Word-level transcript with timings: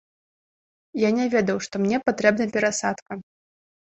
Я 1.01 1.09
не 1.17 1.27
ведаў, 1.33 1.57
што 1.67 1.75
мне 1.83 1.97
патрэбная 2.07 2.47
перасадка. 2.55 3.11